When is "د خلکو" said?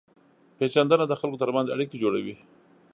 1.07-1.41